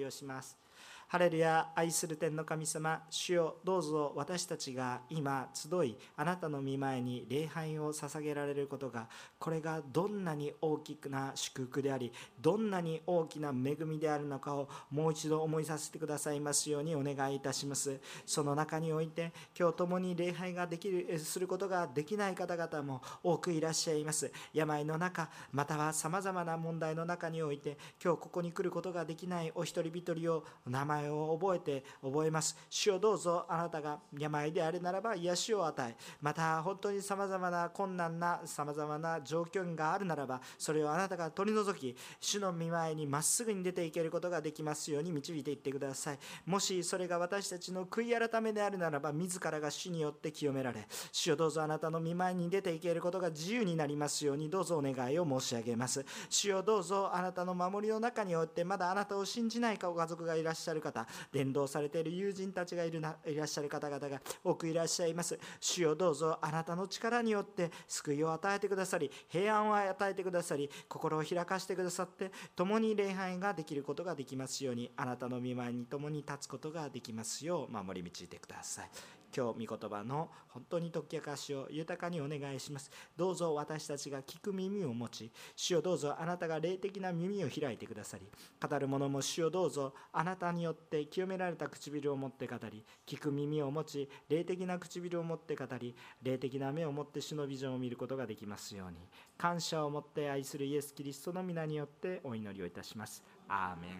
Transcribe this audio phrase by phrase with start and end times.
[0.00, 0.69] りをします。
[1.10, 17.98] ハレルヤ愛する天の神様主よどうぞ私たちが今集いあなたの御前に礼拝を捧げられることがこれがどんなに大きな祝福でありどんなに大きな恵みであるのかをもう一度思いさせてくださいますようにお願いいたします。
[18.24, 24.30] その中において今日共に礼拝ができるすることができない方々も多くいらっしゃいます。
[24.52, 32.56] 病の中またはさまざまな問題の中において今日ここに来ることができないお一人一人を名前を覚えて覚えます。
[32.68, 46.18] 主をどうぞあなたが病であるならば癒しを与えまた本当にさまざまな困難なさまざまな状況があるならばそれをあなたが取り除き主の御前にまっすぐに出ていけることができますように導いていってください。
[46.46, 56.04] もしそれが私たちの悔い改めであるならば自らが主によって清められ主をどうぞあなたの御前に出ていけることが自由になりますようにどうぞお願いを申し上げます。
[56.28, 65.38] 主をどうぞあなたの守りの中においてまだあなたを信じないご家族がいらっしゃしゃる方伝道されている友人たちがいるないらっしゃる方々が多くいらっしゃいます。
[65.60, 78.90] 主よどうぞあなたの力によって救いを与えてくださり平安を与えてくださり心を開かしてくださって共に礼拝ができることができますようにあなたの御前に共に立つことができますよう守り導いてください。
[79.34, 82.90] 今日御言葉の本当に解き明かしを豊かにお願いします。
[83.16, 88.26] どうぞ私たちが聞く耳を持ち主をどうぞあなたが霊的な耳を開いてくださり
[88.60, 98.98] 語る者も主をどうぞあなたによって清められた唇を持って語り聞く耳を持ち霊的な唇を持って語り霊的な目を持って主のビジョンを見ることができますように
[99.36, 103.22] 感謝を持って愛するイエス・キリストの皆によってお祈りをいたします。
[103.48, 103.90] アーメン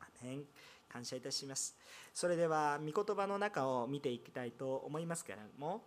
[0.00, 0.44] アーメン。
[0.88, 1.76] 感謝いたします。
[2.16, 5.82] それでは御言葉の中を見ていきたいと思いますけれども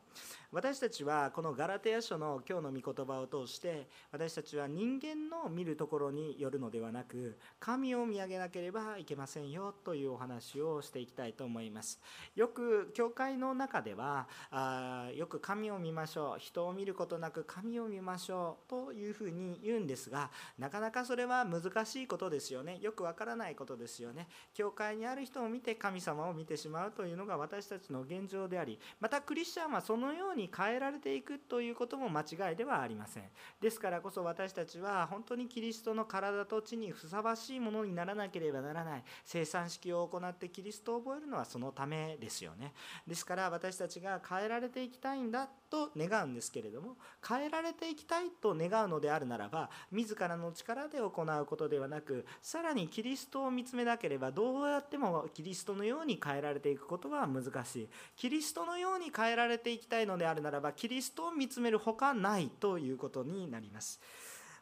[0.51, 11.99] 私たちはこのガラテヤ書の今日の御言葉を通して私たちは人間の見るところによるのではなく神を見上げなければいけませんよというお話をしていきたいと思います。
[12.35, 22.79] よく教会の中ではあよく神を見ましょう人を見ることなく神を見ましょうというふうに言うんですがなかなかそれは難しいことですよね。
[22.81, 24.27] よくわからないことですよね。
[24.53, 33.23] 教会にある人を見て神様を見てしまうというのが私たちの現状でありまたクリスチャンはそのようにに変えられていくということも間違いではありません。
[33.61, 39.03] ですからこそ私たちは本当にキリストの体と地にふさわしいものにならなければならない。
[39.25, 42.73] 生産式を行ってキリストを覚えるのはそのためですよね。
[43.05, 46.97] ですから私たちが変えられていきたいんだと願うんですけれども
[47.27, 57.89] 変えられていきたいと願うのであるならば自らの力で行うことではなくさらにキリストを見つめなければどうやってもキリストのように変えられていくことは難しい。
[58.15, 63.99] キリストのように変えられていきたいのであるならばキリストを見つめるほかないということになります。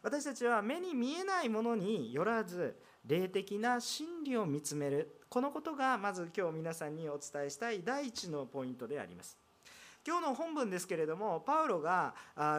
[0.02, 5.20] 私たちは目に見えないものによらず霊的な真理を見つめる。
[5.28, 9.47] このことがまず今日皆さんにお伝えしたい第一のポイントであります。
[10.08, 12.14] 今日の本文ですけれどもパウロが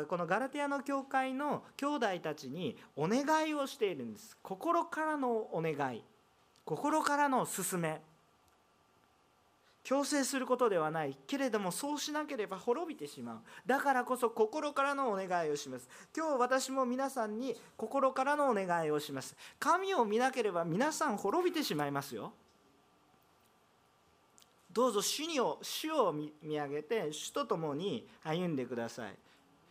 [0.08, 4.38] このガラテヤの教会の兄弟たちにお願いをしているんです。
[4.44, 6.04] 心からのお願い。
[6.64, 8.02] 心からの勧め。
[9.82, 11.18] 強制することではない。
[11.26, 13.40] けれどもそうしなければ滅びてしまう。
[13.66, 15.90] だからこそ心からのお願いをします。
[16.16, 19.36] 今日私も皆さんに心からのお願いをします。
[19.60, 22.32] 神を見なければ皆さん滅びてしまいますよ。
[24.72, 29.16] どうぞ主にを主を見上げて主と共に歩んでください。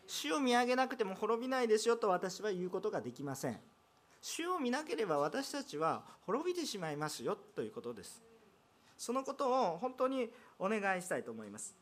[0.07, 3.61] 主を見上げなくても滅びないですよと私は言うことができません。
[4.21, 8.23] 主を見なければ私たちは滅びてしまいますよということです。
[8.97, 11.75] そのことを本当にお願いしたいと思います。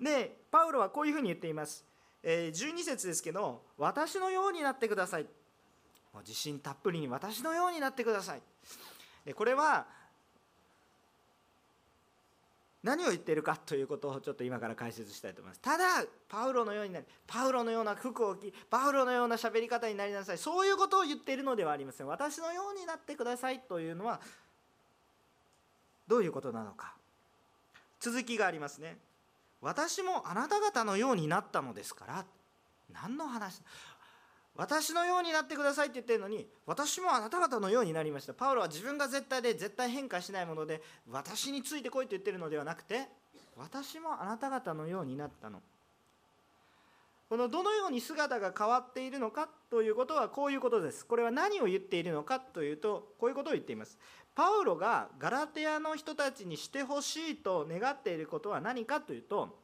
[0.00, 1.84] でパウロはこういうふうに言っています。
[2.22, 5.26] 12節ですけど私のようになってください。
[6.20, 9.34] 自信たっぷりに私のようになってください。
[9.34, 9.86] これは
[12.86, 15.60] 何を言ってるかということをちょっと今から解説したいと思います。
[15.60, 20.38] ただパウロのようになりパウロのような服を着パウロのような喋り方になりなさい。
[20.38, 22.06] そういうことを言っているのではありません。
[22.06, 24.20] 私のようになってくださいというのは
[26.06, 26.94] どういうことなのか。
[27.98, 28.96] 続きがありますね。
[29.60, 32.24] 私もあなた方のようになったのですから
[32.92, 33.62] 何の話
[34.56, 38.34] 私のようになってくださいって言ってるのに私もあなた方のようになりました。
[38.34, 43.08] パウロは自分が絶対で絶対変化しないもので私についてこいと言ってるのではなくて
[43.56, 45.62] 私もあなた方のようになったの。
[47.28, 51.04] このどのように姿が変わっているのかということはこういうことです。
[51.04, 53.98] これは何を言っているのかというとこういうことを言っています。
[54.34, 59.58] パウロがガラテヤの人たちにしてほしいと願っていることは何かというと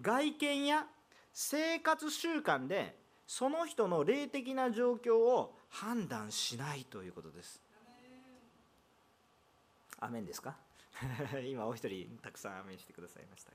[0.00, 0.86] 外見や
[1.32, 3.01] 生活習慣で
[3.34, 7.62] その人の霊的な状況を判断しないということです。
[10.00, 10.54] アメンですか？
[11.48, 13.52] 今お一人たくさんアメンしてくださいました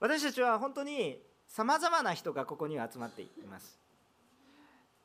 [0.00, 3.78] 私たちは本当にさまざまな人がここには集まっています。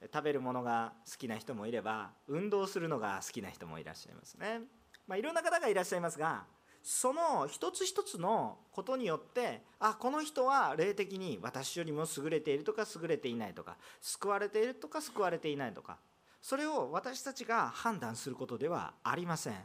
[0.02, 4.62] 食べるものが好きな人もいれば運動するのが好きな人もいらっしゃいますね、
[5.06, 6.48] まあ、いろんな方がいらっしゃいますが
[6.82, 15.98] その一つ一つのことによってあこの人は霊的に私よりも優れているとか優れていないとか救われているとか救われていないとか
[16.42, 19.56] それを私たちが判断することではありません。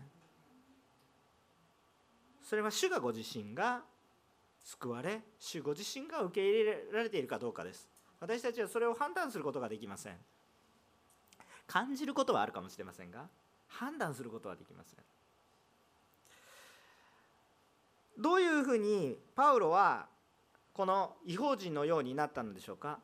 [2.42, 3.82] それは主がご自身が
[4.62, 7.88] 救われ主ご自身が受け入れられているかどうかです。
[8.20, 10.16] 私たちはそれを判断することができません。
[11.66, 13.28] 感じることはあるかもしれませんが
[13.68, 14.98] 判断することはできません。
[18.18, 20.06] どういうふうにパウロは
[20.72, 22.98] この違法人のようになったのでしょうか？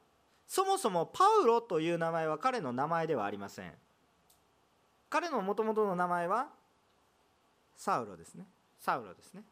[0.47, 3.73] そもそもパウロという名前は彼の名前ではありません。
[5.09, 6.49] 彼のもともとの名前は
[7.77, 8.45] サウロですね。
[8.79, 9.43] サウロですね。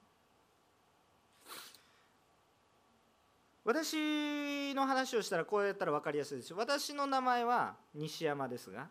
[3.65, 6.55] 私の話をしたらこうやったら分かりやすいです。
[6.55, 8.89] 私の名前は西山ですが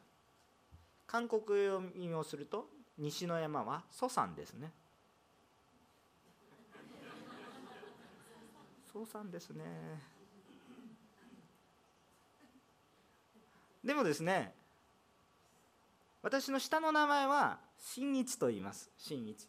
[1.08, 2.68] 韓国読みをすると
[2.98, 4.72] 西の山は蘇山ですね。
[8.98, 9.64] 蘇山ですね。
[13.84, 14.54] でもですね
[16.24, 18.90] 私の下の名前は新一と言います。
[18.98, 19.48] 新一。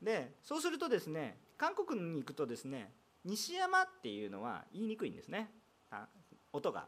[0.00, 2.92] でそうするとですね韓国に行くとですね
[3.24, 5.50] 西山っていうのは言いにくいんですね。
[6.52, 6.86] 音が。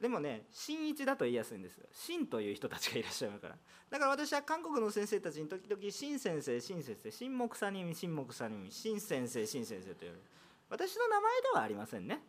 [0.00, 3.56] でもね新一だと言いやすいんです新という人たちがいらっしゃるから。
[3.90, 10.26] だから私は韓国の先生たちに時々新先生新先生新木さにみ新木さにみ新先生新先生と言われる
[10.70, 12.22] 私の名前ではありませんね。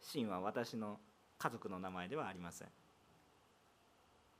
[0.00, 0.98] 新は私の
[1.38, 2.68] 家族の名前ではありません。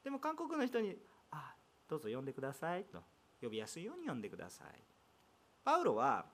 [0.02, 0.96] でも韓国の人に
[1.30, 1.54] 「あ
[1.88, 3.02] どうぞ呼んでください」と。
[3.42, 4.82] 呼びやすいように呼んでください。
[5.62, 6.24] パウロは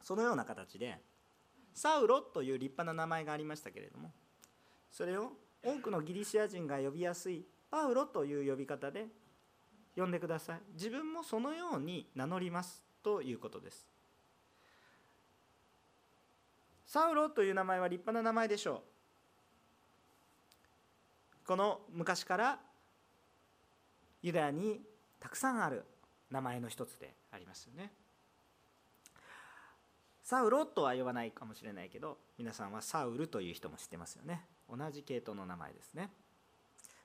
[0.00, 0.98] そのような形で
[1.74, 4.12] サウロという立派な名前がありましたけれども
[4.92, 5.32] それを
[5.64, 9.06] 多くのギリシア人が呼びやすいパウロという呼び方で
[9.96, 10.60] 呼んでください。
[10.74, 13.88] 自分もそのように名乗りますということです。
[16.86, 18.82] サウロという名前は立派な名前でしょ
[21.44, 21.46] う。
[21.46, 22.60] この昔から
[24.20, 24.82] ユダヤに
[25.18, 25.84] たくさんある
[26.30, 27.92] 名前の一つでありますよね。
[30.22, 34.46] サウロとは呼ばないかもしれないけど皆さんはサウルという人も知ってますよね。
[34.68, 36.10] 同じ系統の名前ですね。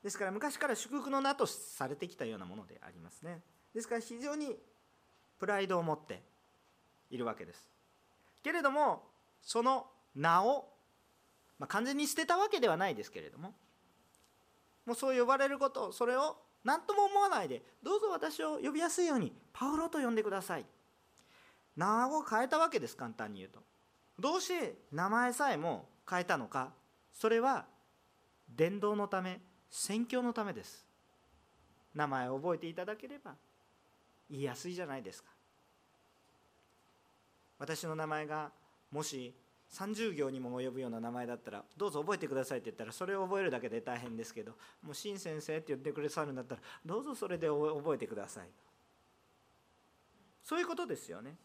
[0.03, 3.41] ですから昔から祝福の名とされてきたようなものでありますね。
[3.73, 4.57] ですから非常に
[5.39, 6.21] プライドを持って
[7.09, 7.69] いるわけです。
[8.43, 9.03] けれども
[9.41, 10.69] その名を、
[11.59, 13.53] まあ、完全に捨てたわけではないですけれども
[14.85, 20.65] もうそう呼ばれることそれを何とも思わないでどうぞ私を呼びやすいようにパウロと呼んでください。
[21.75, 23.59] 名を変えたわけです簡単に言うと。
[24.19, 26.71] どうして名前さえも変えたのか
[27.17, 27.65] それは
[28.55, 30.85] 伝道のため宣教のためです。
[31.95, 33.33] 名前を覚えていただければ
[34.29, 35.29] 言いやすいじゃないですか。
[37.59, 38.51] 私の名前が
[38.91, 39.33] もし
[39.73, 44.51] 30行にも及ぶような名前だったらどうぞ覚えてくださいって言ったらそれを覚えるだけで大変ですけど
[44.83, 48.49] もう新先生って言ってくださるんだったらどうぞそれで覚えてください。
[50.43, 51.35] そういうことですよね。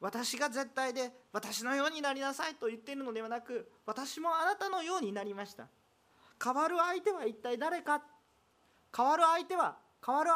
[0.00, 5.68] 私が絶対で私のようになりなさいと言っているのではなく私もあなたのようになりました。
[6.42, 8.02] 変わる相手は一体誰か？
[8.96, 10.30] 変わる相手は変わる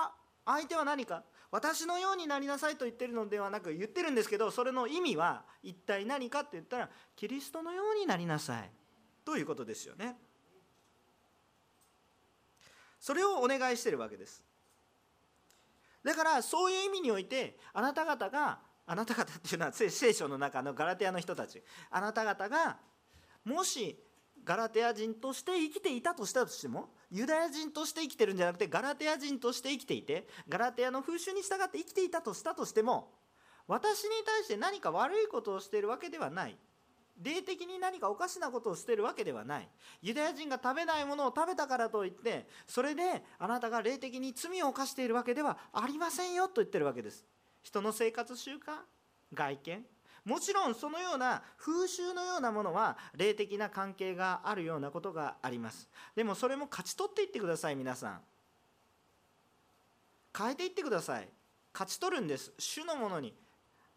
[0.44, 1.23] 相手は何か？
[1.50, 8.71] 私のようになりなさいと言ってるのではなく言ってるんですけどそれの意味は一体何かって言ったらキリストのようになりなさい。
[9.25, 10.16] ということですよね。
[13.00, 14.42] それをお願いしてるわけです。
[16.02, 21.62] だからそういう意味においてあなた方があなた方っていうのは聖書の中のガラテヤの人たち。
[21.91, 22.76] あなた方が
[23.45, 23.99] もし
[24.45, 33.11] ガラテヤ人として生きていたとしたとしてもユダヤ人として生きてるんじゃなくてガラテヤ人として生きていてガラテヤの風習に従って生きていたとしたとしても
[33.67, 36.59] 私に対して何か悪いことをしているわけではない。
[37.23, 39.69] 霊的に何かおかしなことをしているわけではない。
[40.03, 47.25] ユダヤ人が食べないものを食べたからといってそれであなたが霊的に罪を犯しているわけではありませんよと言ってるわけです。
[47.64, 48.78] 人の生活習慣
[49.33, 49.85] 外見
[50.25, 55.88] もちろんそのような風習のようなものは霊的な関係があるようなことがあります。
[56.14, 58.21] でもそれも勝ち取っていってください皆さん。
[60.37, 61.28] 変えていってください。
[61.75, 62.52] 勝ち取るんです。
[62.59, 63.35] 主のものに。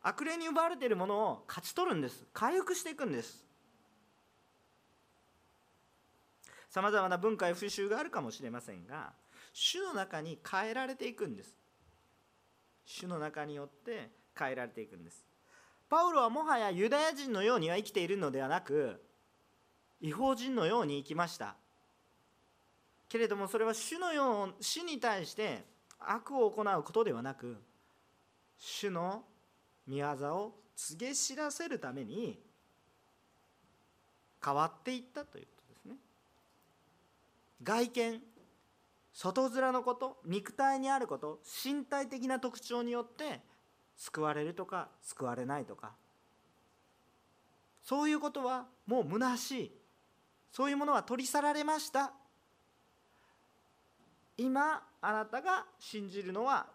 [0.01, 2.25] 悪霊に奪われているものを勝ち取るんです。
[2.33, 3.47] 回復していくんです。
[6.69, 9.13] さまざまな文化や風習があるかもしれませんが
[9.53, 11.56] 主の中に変えられていくんです。
[12.87, 15.23] 主の中によって変えられていくんです。
[15.89, 19.01] パウロはもはやユダヤ人のようには生きているのではなく
[20.01, 21.55] 違法人のように生きました。
[23.09, 25.63] けれどもそれは主のよう主に対して
[25.99, 27.57] 悪を行うことではなく
[28.57, 29.23] 主の
[29.89, 32.39] 御業を告げ知らせるために
[34.43, 35.95] 変わっていったということですね。
[37.63, 38.21] 外見
[39.19, 43.41] 外面のこと肉体にあること身体的な特徴によって
[43.95, 45.93] 救われるとか救われないとか。
[47.83, 49.71] そういうことはもう虚しい。
[50.51, 52.13] そういうものは取り去られました。
[54.37, 56.67] 今あなたが信じるのは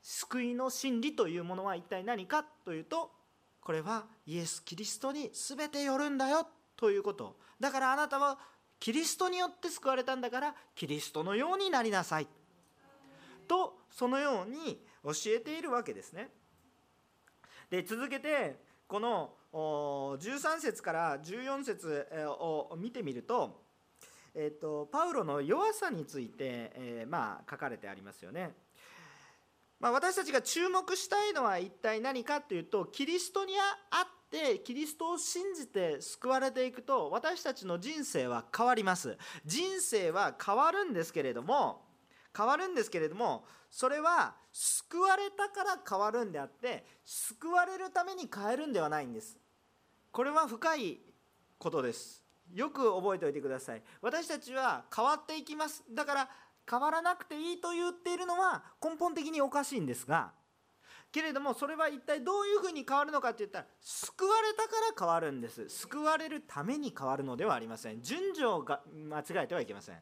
[0.00, 3.10] 救いの真理というものは一体何かというと
[3.60, 7.36] これはイエス・キリストに全てよるんだよということ。
[7.58, 8.38] だからあなたは
[8.80, 12.28] キリストによって救われたんだからキリストのようになりなさい
[13.46, 16.28] とそのように教えているわけですね
[17.70, 18.56] で続けて
[18.86, 23.62] この13節から14節を見てみると,、
[24.34, 28.54] えーと、パウロの弱さについて、え、まあ、書かれてありますよね。
[29.80, 33.52] まあ、私たちが注目したいのは一体何かというとキリストに
[33.90, 39.16] あってキリストを信じて救われていくと私たちの人生は変わります。
[39.44, 41.82] 人生は変わるんですけれども
[42.36, 49.36] 変わるんですけれどもそれは救われたから変わるんであって救われるために変えるんではないんです。
[50.10, 51.00] これは深い
[51.58, 52.22] ことです。
[52.54, 53.82] よく覚えておいてください。
[54.00, 55.84] 私たちは変わっていきます。
[55.90, 56.30] だから
[56.68, 60.32] 変わらなくていいと言っているのは根本的におかしいんですが
[61.10, 65.68] けれどもそれは一体どういうふうに変わるのかって言ったら救われたから変わるんです。
[65.68, 68.02] 救われるために変わるのではありません。
[68.02, 69.98] 順序を間違えてはいけません。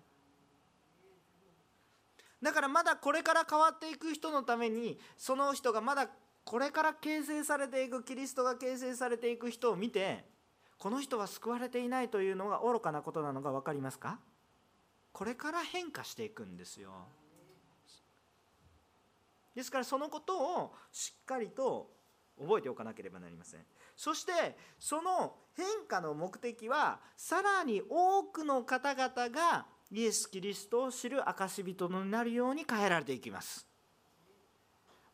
[2.43, 6.09] だからまだこれから変わっていく人のためにその人がまだ
[6.45, 10.25] これから形成されていくキリストが形成されていく人を見て
[10.79, 14.19] この人は救われていないというのが愚かなことなのが分かりますか？
[15.13, 16.91] これから変化していくんですよ。
[19.57, 21.91] ですからそのことをしっかりと
[22.39, 23.61] 覚えておかなければなりません。
[23.97, 24.33] そして
[24.79, 33.67] その変化の目的はさらに多くの方々がイエス・キリストを知る証人になるように変えられていきます。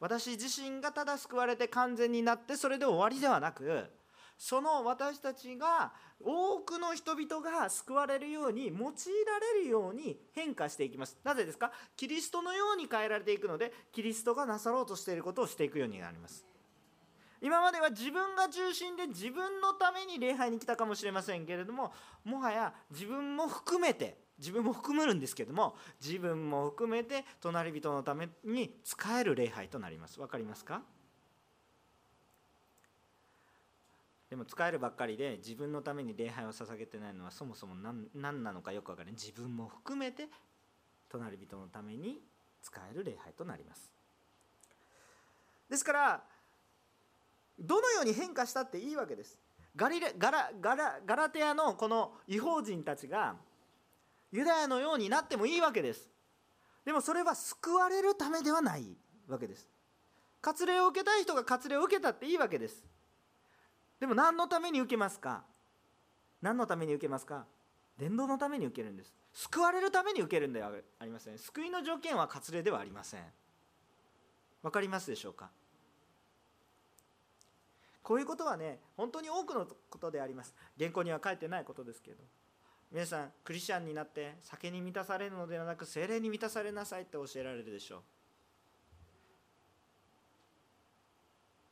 [0.01, 3.89] 私自身がただ救われて完全になってそれで終わりではなく
[4.45, 8.81] その私たちが多くの人々が救われるように用いら
[9.55, 11.17] れるように変化していきます。
[11.23, 11.71] なぜですか？
[11.97, 16.45] キリストのように変えられていくのでキリストがなさろうとしていることをしていくようになります。
[17.41, 21.93] 今までは自分が中心で自分のために礼拝に来たかもしれませんけれども
[22.25, 30.19] もはや自分も含めて自分も含むんですけども自分も含めて隣人のために使える礼拝となります。
[30.19, 30.83] 分かりますか？
[34.33, 39.13] でも使えるばっかりで自分のために礼拝を捧げてないのはそもそも何何なのかよく分からない。
[39.13, 40.27] 自分も含めて
[41.11, 42.19] 隣人のために
[42.63, 43.93] 使える礼拝となります。
[45.69, 46.23] ですから
[47.61, 49.39] どのように変化したっていいわけです。
[49.77, 53.37] ガリレガラガラガラテアのこの違法人たちが
[54.31, 56.09] ユダヤのようになってもいいわけです。
[56.87, 58.97] でもそれは救われるためではない
[59.29, 59.69] わけです。
[60.41, 62.92] 割礼を受けたい人が割礼を受けたっていいわけです。
[64.03, 65.45] でも何のために受けますか？
[66.41, 67.47] 何のために受けますか？
[67.97, 69.15] 伝道のために受けるんです。
[69.33, 71.39] 救われるために受けるんではありません。
[71.39, 73.21] 救いの条件は割礼ではありません。
[74.61, 75.51] わかりますでしょうか？
[78.03, 80.53] こういうことはね本当に多くのことであります。
[80.77, 82.25] 原稿には書いてないことですけど。
[82.91, 88.03] 皆さんクリスチャンになって酒に満たされるのではなく精霊に満たされなさいって教えられるでしょ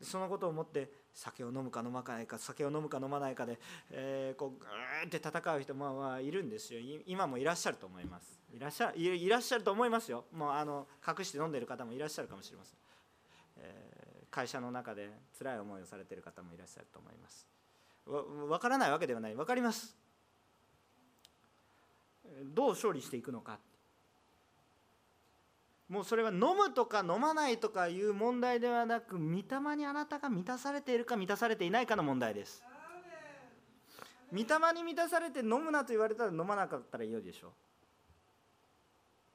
[0.00, 0.04] う。
[0.04, 3.58] そのことを思って酒を飲むか飲まないか酒を飲むか飲まないかで、
[3.90, 6.80] えー、こうグーって戦う人もまあいるんですよ。
[7.06, 8.40] 今もいらっしゃると思います。
[8.52, 10.24] いらっしゃいらっしゃると思いますよ。
[10.32, 12.76] もうあの隠して飲んでる方もいらっしゃるかもしれません、
[13.58, 17.46] えー、会社の中で辛い思いをされてる方もいらっしゃると思います。
[18.48, 19.34] わからないわけではない。
[19.34, 19.96] 分かります。
[22.54, 23.58] どう勝利していくのか
[25.90, 32.62] もうそれは飲むとか飲まないとかいう問題ではなく御霊にあなたが満たされているか満たされていないかの問題です。
[34.30, 37.48] 御霊に満たされて飲むなと言われたら飲まなかったらいいでしょ。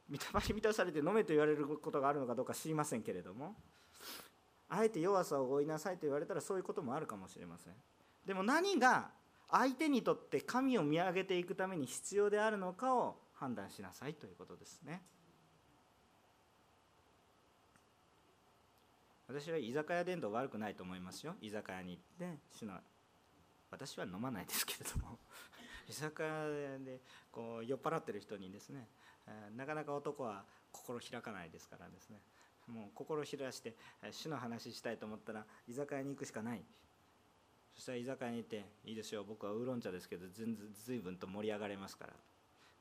[0.10, 3.54] う御霊に満たされて飲めと言われることがあるのかどうか知りませんけれども。
[4.70, 7.74] あえて弱さを負いなさいと言われたらそういうこともあるかもしれません。
[8.26, 9.10] でも何が
[9.52, 15.04] 相手にとって神を見上げていくために必要であるのかを判断しなさいということですね。
[19.28, 21.36] 私は居酒屋伝道悪くないと思いますよ。
[21.42, 22.76] 居酒屋に行って主の
[23.72, 25.20] 私は飲まないですけれども。
[25.90, 27.00] 居酒屋で
[27.32, 28.88] こう酔っ払ってる人にですね
[29.56, 32.22] なかなか男は心開かないですからですね。
[32.68, 33.76] もう心開して
[34.12, 36.64] 主の話したいと思ったら居酒屋に行くしかない。
[37.74, 42.14] そしたら居酒屋に行って「いいですよ僕はウーロン茶ですけど全然随分と盛り上がれますから」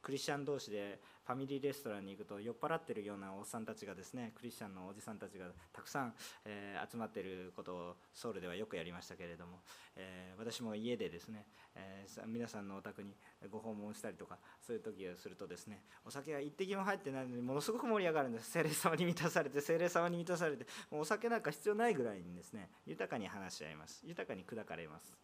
[0.05, 6.13] クリスチャン同士でファミリーレストランに行くと酔っ払ってるようなおっさんたちがですねクリスチャンのおじさんたちがたくさん、
[6.45, 9.61] えー、集まってることをソウルではよくやりましたけれども、
[9.97, 13.15] えー、私も家でですね、えー、皆さんのお宅に
[13.51, 18.51] ご訪問したりとかそういう時をするとですねお酒が一滴も入ってないのにものすごく盛り上がるんです。
[18.51, 24.03] 精霊様に満たされて精霊様に満たされてもうお酒なんか必要ないぐらいにですね豊かに話し合います。
[24.05, 25.17] 豊かに砕かれます。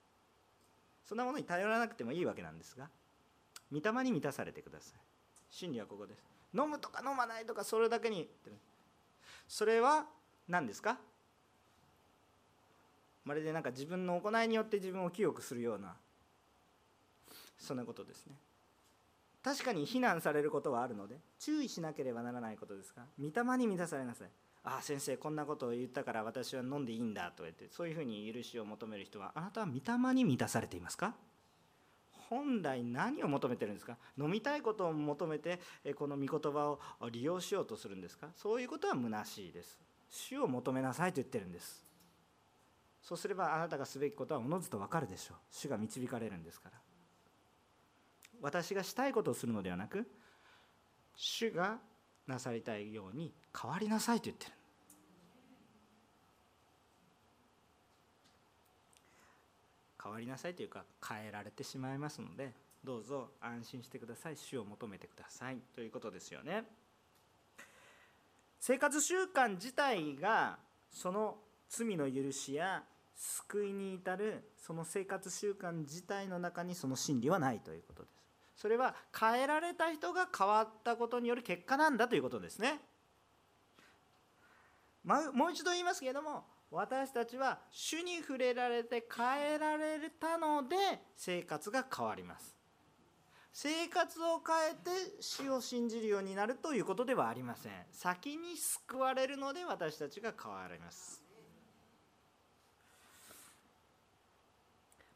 [1.04, 2.88] そんなものに頼らなくてもいいわけなんですが
[3.72, 4.98] 御霊に満たされてください。
[5.50, 6.22] 真理はここです。
[6.54, 8.28] 飲むとか飲まないとかそれだけに
[9.46, 10.06] それは
[10.48, 10.98] 何ですか？
[13.24, 15.94] まるでなんか自分の行いによって自分を清くするような
[17.58, 18.34] そんなことですね。
[19.42, 24.28] 確かに非難されることはあるので注意しなければならないことですが御霊に満たされなさい。
[24.64, 31.14] ああ先生こんなことを言ったから私は飲んでいいんだと言ってそういうふうに許しを求める人はあなたは御霊に満たされていますか？
[32.30, 33.98] 本来何を求めてるんですか？
[34.16, 35.60] 飲みたいことを求めて
[35.96, 36.78] この御言葉を
[37.10, 38.28] 利用しようとするんですか？
[38.36, 39.78] そういうことは虚しいです。
[40.08, 41.84] 主を求めなさいと言ってるんです。
[43.02, 45.36] そうすればあなたがすべきことはおのずと分かるでしょう。
[45.50, 46.78] 主が導かれるんですから。
[48.40, 50.06] 私がしたいことをするのではなく
[51.14, 51.78] 主が
[52.26, 54.52] なさりたいように変わりなさいと言ってる
[60.02, 62.52] 変わりなさいというか変えられてしまいますので
[62.84, 64.36] どうぞ安心してください。
[64.36, 65.58] 主を求めてください。
[65.74, 66.64] ということですよね。
[68.58, 70.58] 生活習慣自体が
[70.90, 71.36] その
[71.68, 72.82] 罪の許しや
[73.14, 77.60] 救いに至るその生活習慣自体の中にその真理はない。
[77.60, 78.14] ということです。
[78.56, 82.80] それは変えられた人が変わったことによる結果なんだということですね。
[85.04, 90.76] もう一度言いますけれども私たちは主に触れられて変えられたので
[91.16, 92.56] 生活が変わります。
[93.52, 97.72] 生活を変えて主を信じるようになるということではありません。
[97.90, 101.24] 先に救われるので私たちが変わります。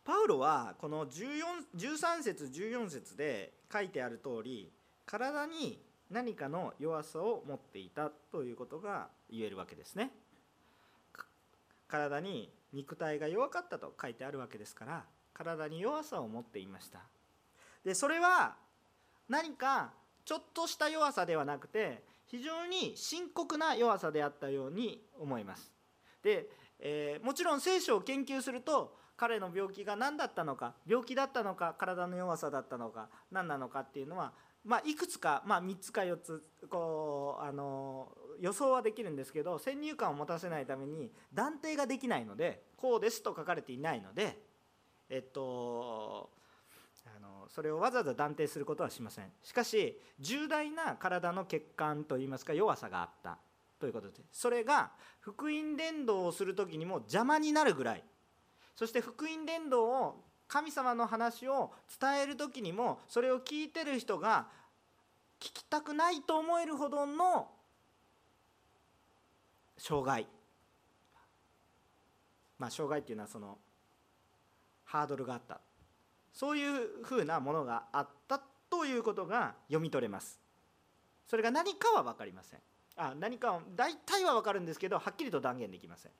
[0.04, 4.70] パウロはこの13節14節で書いてある通り
[5.06, 10.10] 体に何かの弱さを持っていたということが言えるわけですね。
[11.94, 17.00] 体に肉体が弱かったと書いてあるわけですから体に弱さを持っていました。
[17.84, 18.56] でそれは
[19.28, 19.92] 何か
[20.24, 25.70] ちょっとした弱さではなくて非常に深刻な弱さであったように思います。
[26.22, 26.48] で、
[26.80, 34.32] えー、もちろん聖書を研究すると彼の病気が何だったのか病気だったのか体の弱さだったのか何なのかっていうのは、
[34.64, 38.08] まあ、いくつか、まあ、3つか4つこうあの
[38.40, 44.38] 予想はできるんですけど先入観を持たせないために断定ができないのでこうですと書かれていないので
[45.10, 46.30] えっと
[47.06, 49.26] あのそれをわざわざ断定することはしません。
[49.42, 53.38] しかし重大な体の欠陥といいますか弱さがあった。
[53.78, 58.04] ということでそれが福音伝道をする時にも邪魔になるぐらい。
[58.74, 64.46] そして福音伝道を神様の話を伝える時にもそれを聞いてる人が
[65.40, 67.48] 聞きたくないと思えるほどの
[69.76, 70.26] 障害。
[72.58, 73.58] まあ障害っていうのはその
[74.84, 75.60] ハードルがあった。
[76.32, 80.40] そういうふうなものがあったということが読み取れます。
[81.26, 82.60] それが何かは分かりません。
[82.96, 86.12] あ何かは大体は分かるんですけどはっきりと断言できません。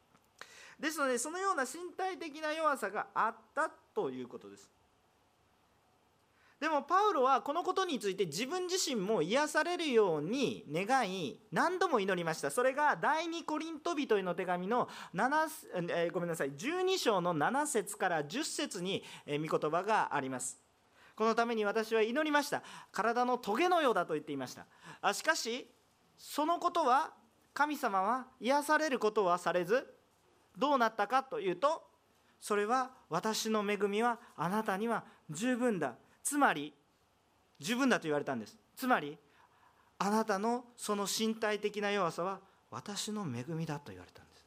[0.79, 4.69] ですのでそのような身体的な弱さがあったということです。
[6.61, 12.51] でもパウロはこのことについて自分自身も癒されるように願い何度も祈りました。
[12.51, 15.49] それが第2コリント人への手紙の7、
[15.91, 20.59] え、ごめんなさい12章の7節から10節に、え、御言葉があります。
[21.15, 22.63] このために私は祈りました。
[22.93, 24.67] 体のトゲのようだと言っていました。
[25.03, 25.69] あしかし
[26.17, 27.13] そのことは
[27.53, 29.94] 神様は癒されることはされず
[30.57, 31.83] どうなったかというと
[32.41, 35.95] それは私の恵みはあなたには十分だ。
[36.23, 36.75] つまり
[37.59, 38.57] 十分だと言われたんです。
[38.77, 39.17] つまり
[39.99, 42.41] あなたのその身体的な弱さは
[42.71, 44.45] 私の恵みだと言われたんです。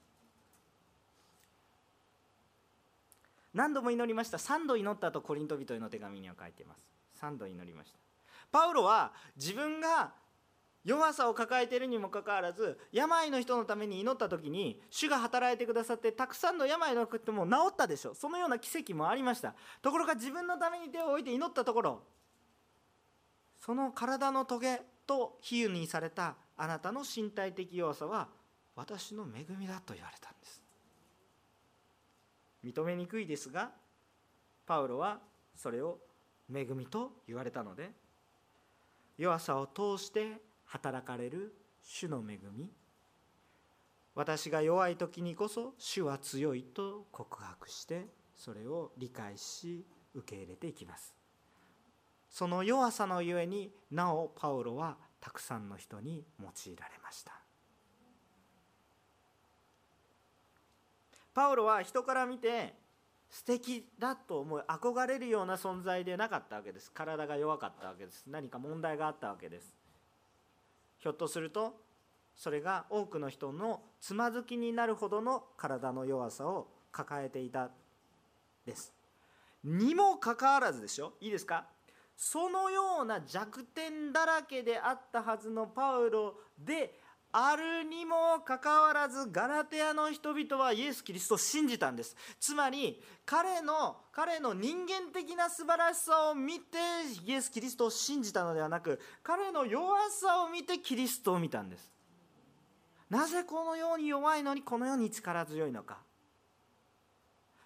[3.53, 4.37] 何度も祈りました。
[4.37, 6.81] 3度祈ったとコリント人への手紙には書いています。
[7.19, 7.97] 3度祈りました。
[8.51, 10.11] パウロは自分が
[10.87, 19.53] 弱さを抱えているにもかかわらず病の人のために祈った時に主が働いてくださってたくさんの病の人も治ったでしょそのような奇跡もありました。
[19.81, 21.99] ところが自分のために手を置いて祈ったところ
[23.59, 28.29] その体のトゲと比喩にされたあなたの身体的弱さは
[28.77, 30.63] 私の恵みだと言われたんです。
[32.63, 33.71] 認めにくいですが
[34.65, 35.19] パウロは
[35.53, 35.97] それを
[36.49, 37.91] 恵みと言われたので
[39.17, 42.69] 弱さを通して働かれる主の恵み。
[44.15, 51.13] 私が弱い時にこそ主は強いと告白してそれを理解し受け入れていきます。
[52.29, 57.33] その弱さのゆえになおパウロはたくさんの人に用いられました。
[61.33, 62.73] パウロは人から見て
[63.29, 66.91] 素敵だと思い憧れるような存在でなかったわけです。
[66.91, 68.23] 体が弱かったわけです。
[68.27, 69.75] 何か問題があったわけです。
[71.07, 71.73] ひょっとすると
[72.35, 77.69] それが多くの人のつまずきになるほどの体の弱さを抱えていた
[78.65, 78.93] です。
[79.63, 81.13] にもかかわらずでしょ？
[81.21, 81.65] いいですか？
[82.17, 86.99] そのような弱点だらけであったはずのパウロで
[87.31, 92.15] あるにもかかわらずガラテヤの人々はイエス・キリストを信じたんです。
[92.39, 96.77] つまり彼の彼の人間的な素晴らしさを見て
[97.25, 101.91] イエス・キリストを信じたのではなく彼の弱さを見てキリストを見たんです。
[103.09, 105.97] なぜこのように弱いのにこのように力強いのか。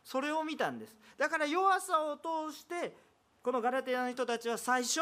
[0.03, 0.97] それを見たんです。
[1.17, 2.95] だから弱さを通して
[3.43, 4.99] このガラテヤの人たちは最初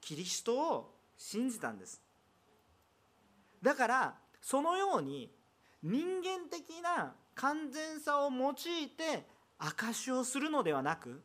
[0.00, 2.00] キリストを信じたんです。
[3.62, 5.30] だからそのように
[5.82, 8.54] 人間的な完全さを用い
[8.88, 9.26] て
[9.58, 11.22] 証しをするのではなく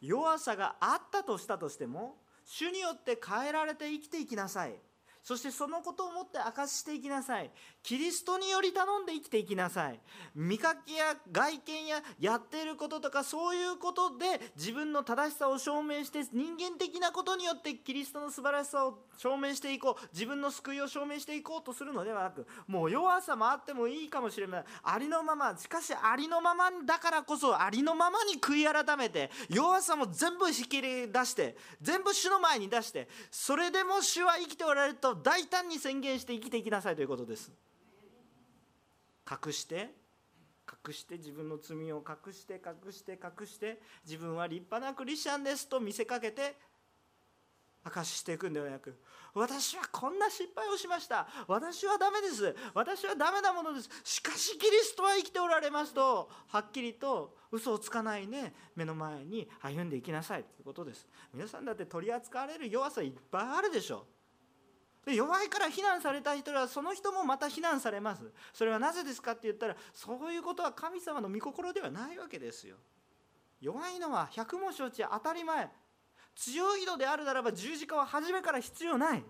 [0.00, 4.74] 弱さがあったとしたとしても主によって変えられて生きていきなさい。
[5.22, 7.50] そしてそのことをもって証ししていきなさい。
[7.82, 10.00] キリストにより頼んで生きていきなさい。
[10.34, 20.08] 見かけや外見ややっていることとかそういうことで自分の正しさを証明して人間的なことによってキリストの素晴らしさを証明していこう。
[20.12, 25.56] 自分の救いを証明していこうとするのではなくもう弱さもあってもいいかもしれないありのまま。
[25.56, 37.52] しかしありのままだからこそありのままに悔い改めて弱さも全部引き出して全部主の前に出してそれでも主は生きておられると大胆に宣言して生きていきなさいということです。
[39.30, 39.90] 隠して
[40.86, 46.56] 隠して自分の罪を隠して隠して隠して自分は立派なクリスチャンですと見せかけて
[47.84, 48.96] 証ししていくんではなく
[49.34, 51.26] 私はこんな失敗をしました。
[51.48, 52.54] 私はダメです。
[52.74, 53.88] 私はダメなものです。
[54.04, 61.08] しかしキリストは生きておられますとはっきりと嘘をつかないね目の前に歩んでいきなさいということです。
[61.32, 64.04] 皆さんだって取り扱われる弱さいっぱいあるでしょ。
[65.04, 68.22] で弱いから非難された人はその人もまた非難されます。
[68.52, 72.76] それはなぜですかって言ったらそういうことは神様の御心ではないわけですよ。
[73.60, 75.70] 弱いのは百も承知当たり前。
[76.34, 79.24] 強いのであるならば十字架は初めから必要ない。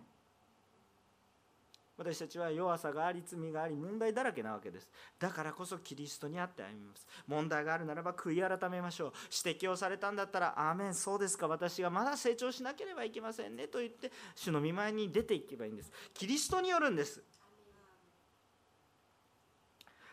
[1.97, 4.89] 私たちは弱さがあり罪があり問題だらけなわけです。
[5.19, 7.07] だからこそキリストにあって歩みます。
[7.27, 9.13] 問題があるならば悔い改めましょう。
[9.45, 11.49] 指摘をされたんだったら「アーメンそうですか。
[11.49, 15.93] 私がまだ成長しなければいけませんね」と言って主の見舞いに出ていけばいいんです。
[16.15, 17.23] キリストによるんです。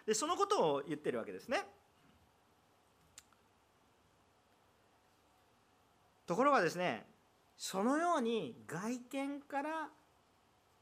[0.06, 1.66] でそのことを言ってるわけですね。
[6.28, 7.08] ところがですね
[7.58, 9.90] そのように外見から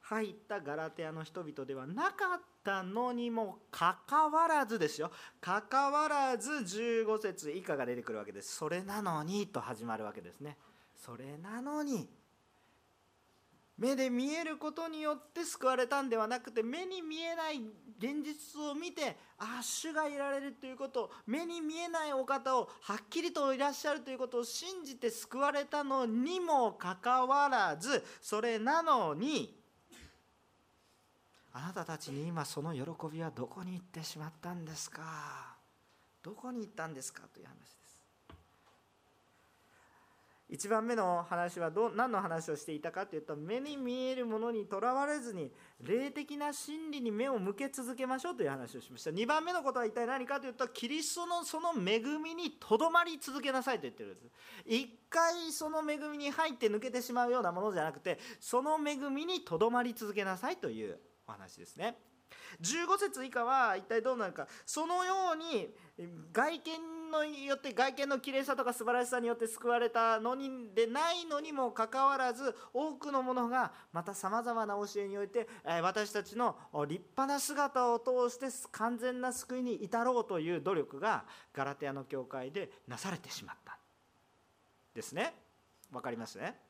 [0.09, 5.11] 入ったガラテヤの人々ではなかったのにもかかわらずですよ。
[5.41, 8.55] かかわらず15節以下が出てくるわけです。
[8.55, 10.57] それなのにと始まるわけですね。
[10.95, 12.07] それなのに。
[13.77, 17.57] 目で見えることによって救われたんではなくて目に見えない
[17.99, 29.55] 現実を見てああ主がいられるということ目に見えないお方をはっきりといらっしゃるということを信じて救われたのにもかかわらずそれなのに
[31.57, 35.57] あなたたちに今その喜びはどこに行ってしまったんですか？
[36.21, 37.65] どこに行ったんですかという話で
[40.59, 40.67] す。
[40.67, 49.09] 1番目の話はど何の話をしていたかというと目に見えるものにとらわれずに霊的な真理に目を向け続けましょうという話をしました。
[49.09, 54.27] 2番目のことは一体何かというとキリストのその恵みにとどまり続けなさいと言ってるんです。
[54.65, 61.97] 一回その恵みに入って抜けてしまうようなものじゃなくてその恵みにとどまり続けなさいというお話ですね。
[62.61, 64.47] 15節以下は一体どうなるか。
[64.65, 65.69] そのように
[66.33, 83.77] 外見によって外見の綺麗さとか素晴らしさによって救われたのにでないのにもかかわらず多くの者がまたさまざまな教えにおいて私たちの立派な姿を通して完全な救いに至ろうという努力がガラテヤの教会でなされてしまった。
[84.93, 85.33] ですね。
[85.91, 86.66] わかりますね。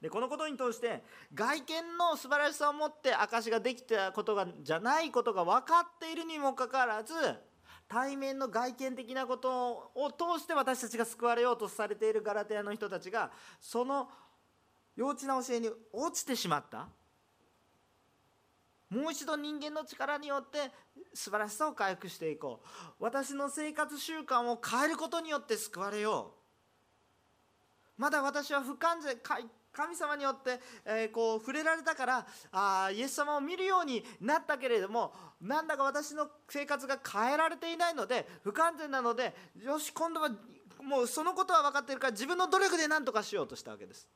[0.00, 1.02] でこのことに通して
[1.34, 7.14] 外見の素晴らしさを持って証しができたことがじゃないことが分かっているにもかかわらず
[7.86, 14.08] 対面の外見的なことを通して私たちが救われようとされているガラテヤの人たちがその
[14.96, 16.88] 幼稚な教えに落ちてしまった。
[18.90, 20.70] もう一度人間の力によって
[21.14, 22.94] 素晴らしさを回復していこう。
[22.98, 26.34] 私の生活習慣を変えることによって救われよ
[27.98, 28.00] う。
[28.00, 29.16] まだ私は不完全
[29.72, 40.30] 神様によって、えー、こう触れられたからあイエス様を見るようになったけれどもなんだか私の生活が変えられていないので不完全なのでよし今度は
[40.82, 44.08] もうそのことは分かってるから自分の努力で何とかしようとしたわけです。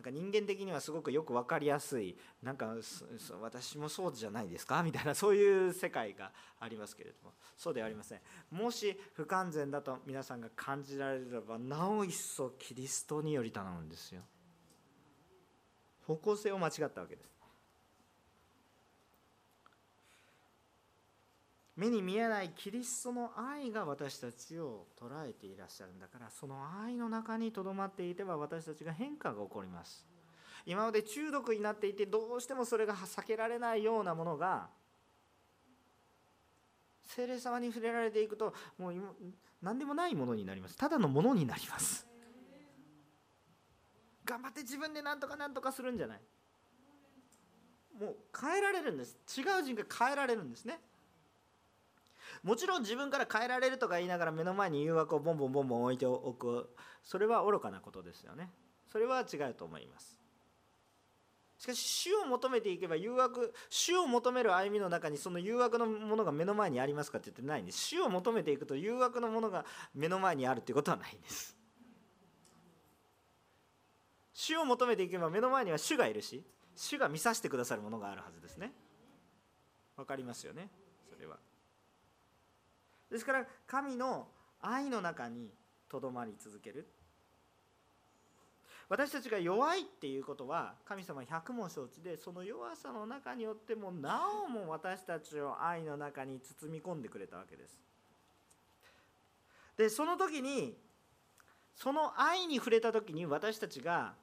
[0.00, 2.74] なんか人間的にはすごくよく分かりやすいなんか
[3.42, 4.80] 私もそうじゃないですか？
[4.82, 7.34] みたいなそういう世界がありますけれども。
[7.54, 8.20] そうではありません。
[8.50, 14.22] もし不完全だと皆さんが感じられればなお一層キリストにより頼むんですよ。
[16.06, 17.39] 方向性を間違ったわけです。
[21.76, 25.92] 目に見えないキリストの愛が私たちを捉えていらっしゃる。
[25.92, 30.04] んだからその愛の中にとどまっていては私たちが変化が起こります。
[30.66, 34.68] 今まで中毒になっていてどうしてもそれが避けられないようなものが
[37.04, 38.94] 精霊様に触れられていくともう
[39.62, 40.76] 何でもないものになります。
[40.76, 42.06] ただのものになります。
[44.24, 46.20] 頑張って自分で何とか何とかするんじゃない。
[47.98, 49.16] もう変えられるんです。
[49.36, 50.80] 違う人が変えられるんですね。
[52.42, 56.70] もちろん自分から変えられるとか言いながら目の前に誘惑をボンボンボンボン置いておく
[57.02, 58.50] それは愚かなことですよね。
[58.90, 60.18] それは違うと思います。
[61.58, 67.78] しかし主を求めていけば誘惑主を求める歩みの中にその誘惑のものが目の前にありますかって言ってないんです。
[67.78, 71.54] 主を求めていくと誘惑のものが目の前にあるっていうことはないんです。
[74.32, 76.42] 主を求めていけば目の前には主がいるし
[76.74, 78.72] 主が見させてくださるものがあるはずですね。
[79.98, 80.70] わかりますよね？
[81.12, 81.36] それは。
[83.10, 84.28] ですから神の
[84.60, 85.50] 愛の中に
[85.88, 86.86] とどまり続ける。
[88.88, 97.80] 私たちが弱いっていうことは神様百も承知でその弱さの中によってもなおも私たちを愛の中に包み込んでくれたわけです。
[99.76, 100.76] でその時に
[101.76, 104.14] その愛に触れた時に私たちが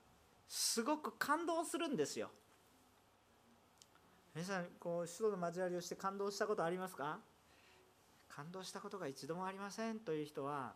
[0.49, 2.29] すごく感動するんですよ。
[4.35, 7.19] 皆さんこう人の交わりをして感動したことありますか？
[8.37, 10.73] 感動したことが一度もありませんという人は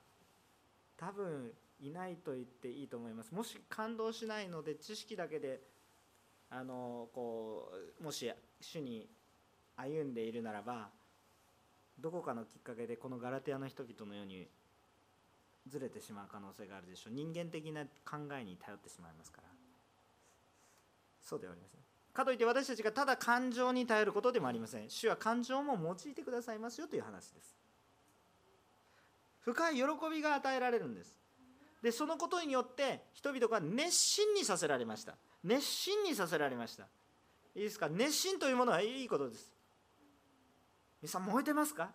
[0.98, 3.32] 多分いないと言っていいと思います。
[3.36, 5.62] もし感動しないので知識だけで
[6.50, 9.08] あのこうもし主に
[9.78, 10.90] 歩んでいるならば
[12.00, 14.48] どこかのきっかけでこのガラテヤの人々のように
[15.68, 17.14] ずれてしまう可能性があるでしょう。
[17.14, 19.48] 人間的な考えに頼ってしまいますから。
[21.22, 21.81] そうではありません。
[22.14, 24.90] かといって私たちがただ感情に頼ることでもありません。
[24.90, 27.56] 主は感情も用いてくださいますよという話です。
[29.40, 31.18] 深い喜びが与えられるんです。
[31.82, 35.16] でそのことによって人々が熱心にさせられました。
[35.44, 36.84] 熱心にさせられました。
[37.56, 37.90] いいですか？
[37.90, 39.52] 熱心というものはいいことです。
[41.02, 41.90] 皆さん燃えてますか？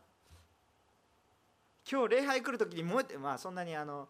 [1.88, 4.08] 今日礼拝来る時に燃えてまあそんなにあの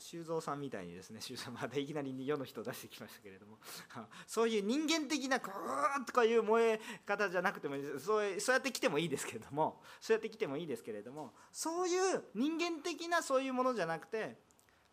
[0.00, 3.58] 修造さんみたいにですね 修造またいきなり世の人を出してきましたけれども。
[4.26, 9.82] そういう人間的なグーッとかいう燃え方じゃなくてもそうそうやって来てもいいですけれども。
[10.00, 11.34] そうやって来てもいいですけれども。
[11.52, 14.40] そういう人間的なそういうものじゃなくて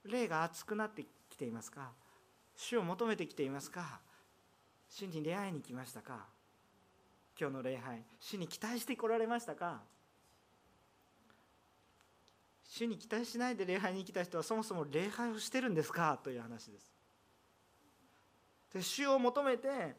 [0.04, 1.94] 霊が熱くなってきていますか？
[2.56, 4.02] 主を求めてきていますか？
[4.90, 6.28] 主に出会いに来ましたか？
[7.40, 9.84] 今日の礼拝主に期待してこられましたか？
[12.78, 16.94] 主に期待しないで礼拝に来た人はそもそも礼拝をしてるんですかという話です。
[18.74, 19.96] で主を求めて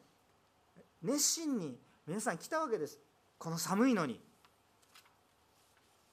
[1.01, 2.97] 熱心に皆さん来たわけです。
[3.37, 4.21] この寒いのに。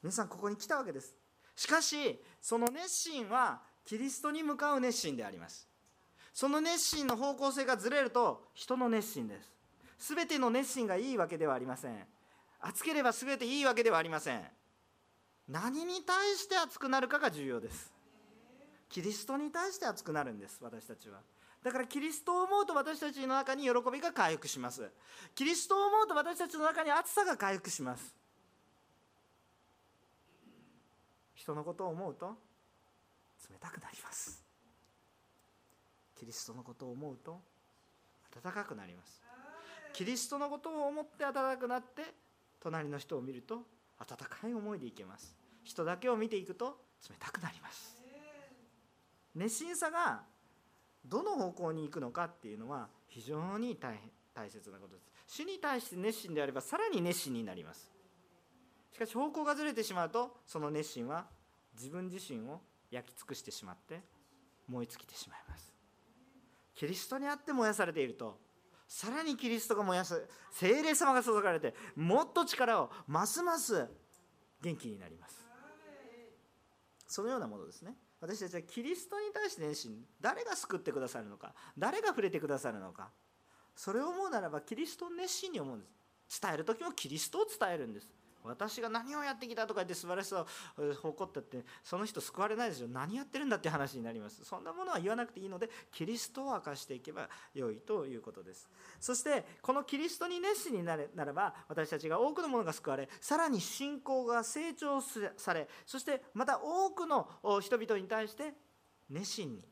[0.03, 1.15] 皆さんここに来たわけです。
[1.55, 5.69] しかしその熱心はキリストに向かう熱心であります。
[6.35, 9.53] その熱心の方向性がずれると人の熱心です。
[10.15, 12.07] 全ての熱心がいいわけではありません。
[12.61, 14.43] 熱ければ全ていいわけではありません。
[15.49, 17.93] 何に対して熱くなるかが重要です。
[18.89, 21.21] キリストに対して熱くなるんです私たちは。
[21.63, 24.91] だからキリストを思うと私たちの中に喜びが回復します。
[25.35, 28.15] キリストを思うと私たちの中に熱さが回復します。
[31.35, 32.35] 人のことを思うと
[33.51, 34.43] 冷たくなります。
[36.19, 37.41] キリストのことを思うと
[38.45, 39.23] 温かくなります。
[39.93, 42.03] キリストのことを思って温かくなって
[42.61, 43.63] 隣の人を見ると
[43.99, 45.37] 温かい思いでいけます。
[45.65, 46.79] 人だけを見ていくと
[47.09, 47.97] 冷たくなります。
[49.35, 50.23] 熱心さが
[51.05, 53.99] どの方向に行くのかっていうのは非常に大
[54.35, 55.11] 大切なことです。
[55.27, 57.91] 主に対して熱心であればさらに熱心になります。
[58.93, 61.27] しかし方向がずれてしまうとその熱心は
[61.75, 64.01] 自分自身を焼き尽くしてしまって
[64.69, 65.75] 燃え尽きてしまいます。
[66.75, 68.39] キリストにあって燃やされていると
[68.89, 73.89] さらにキリストが燃やす精霊様が注がれてもっと力をますます
[74.63, 75.45] 元気になります。
[77.09, 77.95] そのようなものですね。
[78.21, 83.11] 私たちはキリストに対して熱心誰が救ってくださるのか誰が触れてくださるのか。
[83.75, 86.41] それを思うならばキリストを熱心に思うんです。
[86.41, 88.09] 伝える時もキリストを伝えるんです。
[88.47, 90.47] 私が何をやってきたとか言って素晴らしさ
[90.79, 92.89] を誇ったってその人救われないですよ。
[92.89, 94.45] 何やってるんだって話になります。
[94.45, 98.69] そんなものは言わなくていいのでキリストを明かしていけば良いということです。
[99.01, 107.29] そしてこのキリストに熱心になれならば私たちが多くのものが救われさらに信仰が成長されそしてまた多くの
[107.61, 108.53] 人々に対して
[109.11, 109.65] 熱心に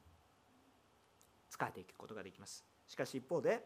[1.50, 2.64] 使えていくことができます。
[2.86, 3.64] しかし一方で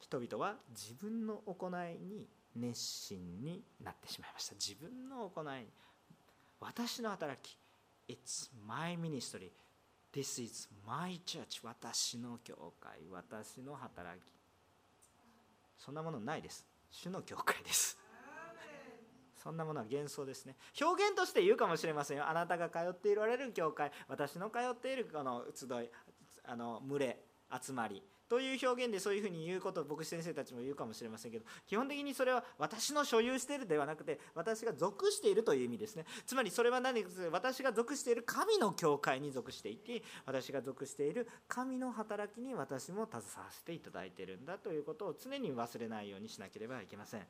[0.00, 4.54] 人々は自分の行いに熱心になってしまいました。
[4.54, 5.66] 自分の行い
[6.60, 7.58] 私の働き
[8.08, 9.50] It's my ministry.
[10.12, 11.60] This is my church.
[11.62, 14.24] 私の教会私の働き。
[15.78, 16.66] そんなものないです。
[16.90, 17.98] 主の教会です。
[19.42, 20.56] そんなものは幻想ですね。
[20.80, 22.26] 表現として言うかもしれませんよ。
[22.26, 25.90] あなたが通っていられる教会私の通っているこの集い
[26.44, 27.18] あの群れ
[27.62, 28.02] 集まり。
[28.28, 47.22] という表現でそういうふうに言うことを牧師先生たちも言うかもしれませんけど基本的にそれは私の所有しているではなくて私が属しているという意味ですねつまりそれは何です私が属している神の教会に属していて私が属している神の働きに私も携わせていただいているんだということを常に忘れないようにしなければいけません。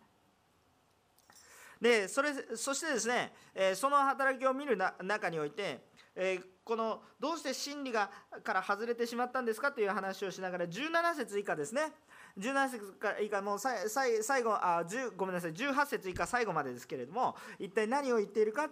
[1.80, 5.80] でそれそしてですね、えその働きを見る中において
[6.16, 8.10] えこのどうして真理が
[8.42, 11.92] から外れてしまったんですかという話をしながら17節以下ですね。
[12.38, 14.84] 17節以下もう最後あ
[15.16, 15.52] ごめんなさい。
[15.52, 18.70] 18節以下最後までですけれども一体何を言っているか。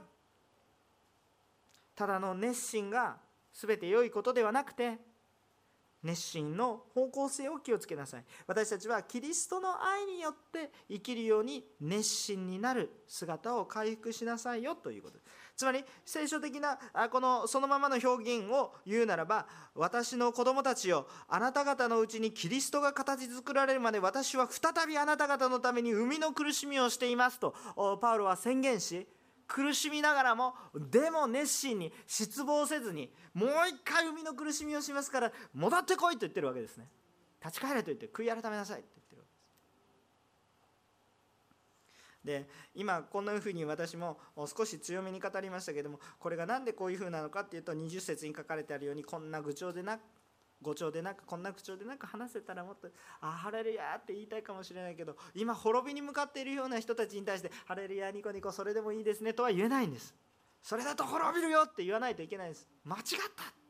[1.95, 3.17] ただの熱心が
[3.53, 4.99] 全て良いことではなくて
[6.03, 8.25] 熱心の方向性を気をつけなさい。
[8.47, 15.19] 私たちはキリストの愛によって生きるように熱心になる姿を回復しなさいよということ。
[15.19, 15.25] です
[15.57, 16.79] つまり聖書的な
[17.11, 27.55] このそのままの表現を言うならば私の子供たちよあなた方のうちにキリストが形作られるまで私は再びあなた方のために生みの苦しみをしていますと
[28.01, 29.07] パウロは宣言し
[29.47, 36.89] 苦しみながらもでも熱心に失望せずにもう一回生みの苦しみをしますから戻ってこいと言ってるわけですね。
[37.45, 38.85] 立ち返れと言って悔い改めなさいる
[39.19, 39.33] わけ
[42.25, 44.19] で今こんなふうに私も
[44.57, 49.99] 少し強めに語りましたけどもこれが何でこういうふうなのかっていうと20節に書かれてあるようにこんな愚調でな
[50.63, 52.89] 語調でなくこんな口調でなく話せたらもっと
[53.21, 60.15] 「あハレルヤ」って言いたいかもしれないけど今滅びに向かっているような人たちに対して「ハレルヤニコニコそれでもいいですね」とは言えないんです。
[60.63, 62.69] それだと滅びるよって言わないといけないんです。
[62.85, 63.03] 間違っ
[63.35, 63.62] た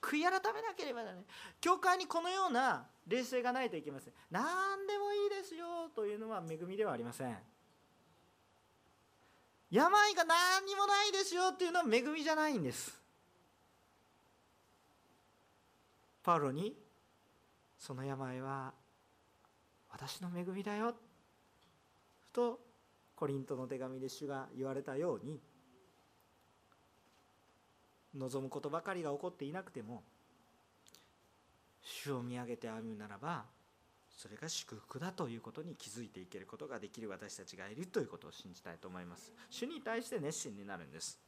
[0.00, 1.24] 悔い改めなければだね。
[1.60, 4.14] 教会にこのような冷静がないといけません。
[4.30, 7.36] 何でもいいですよというのは恵みではありません。
[9.70, 13.00] 病が何にもないですよっていうのは恵みじゃないんです。
[16.22, 16.76] パウロに
[17.78, 18.72] その病は
[19.90, 20.94] 私の恵みだよ
[22.32, 22.60] と
[23.16, 25.40] コリントの手紙で主が言われたように
[28.16, 30.02] 望むことばかりが起こっていなくても
[31.82, 33.44] 主を見上げて歩むならば
[34.16, 39.32] それが祝福だということに気づいていけることができる私たちがいるということを信じたいと思います。
[39.50, 41.18] 主に対して熱心になるんです。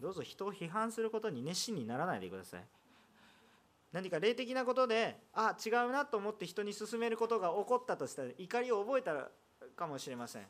[0.00, 2.64] どうぞ人を批判することに熱心にならないでください。
[3.92, 9.30] 何か霊的なことであ違うなと思って人に勧めることが起こったとしたら怒りを覚えた
[9.76, 10.46] かもしれません。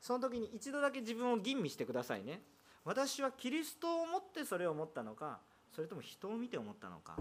[0.00, 2.42] その時に一度だけ自分を吟味してくださいね。
[2.86, 5.40] 私はキリストを思ってそれを思ったのか
[5.74, 7.16] それとも人を見て思ったのか。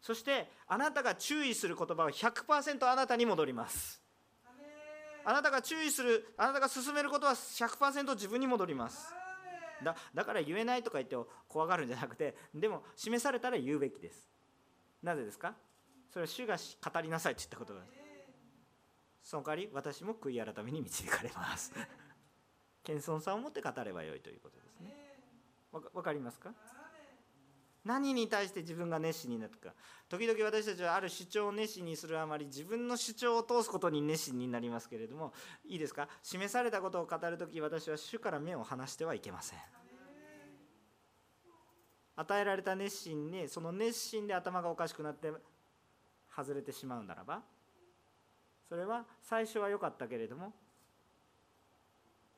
[0.00, 4.02] そしてあなたが注意する言葉は100%あなたに戻ります。
[5.24, 9.14] あなたが注意するあなたが進めることは100%自分に戻ります。
[9.82, 11.16] だだから言えないとか言って
[11.48, 14.28] 怖がるんじゃなくてでも示されたら言うべきです。
[15.02, 15.54] なぜですか？
[16.12, 19.30] それは主が語りなさいって言ったことです。
[19.30, 21.72] その代わり私も悔い改めに導かれます
[22.84, 24.94] 謙遜さを持って語ればよいということですね。
[25.72, 26.52] わかりますか？
[27.84, 29.74] 何に対して自分が熱心になるか。
[30.08, 35.32] 時々私たちはある主張を熱心にするあまり自分の主張を通すことに熱心になりますけれども
[35.66, 36.08] いいですか？
[36.22, 39.58] 示されたことを語る時私は主から目を離してはいけません。
[42.16, 45.32] 与えられた熱心にその熱心で頭がおかしくなって
[46.34, 47.42] 外れてしまうならば
[48.68, 50.52] それは最初は良かったけれども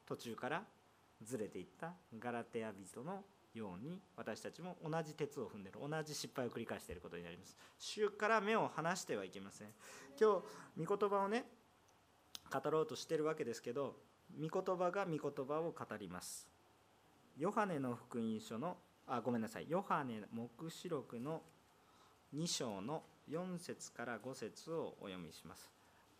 [0.07, 0.63] 途中から
[1.23, 7.57] ずれていったガラテヤ人のように私たちも同じ鉄を踏んでる同じ失敗を繰り返していることになります。
[7.79, 9.69] 主から目を離してはいけません。
[10.21, 10.43] 今
[10.77, 11.45] 日御言葉をね
[12.53, 13.97] 語ろうとしてるわけですけど
[14.39, 16.47] 御言葉が御言葉を語ります。
[17.39, 18.77] ヨハネの福音書の
[19.07, 19.67] あごめんなさい。
[19.69, 21.43] ヨハネ黙示録の
[22.35, 25.71] 2章の4節から5節をお読みします。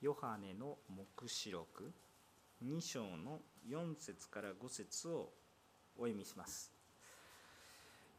[0.01, 1.93] ヨハネの黙示録。
[2.65, 5.33] 2章の4節から5節を
[5.97, 6.73] お読みします。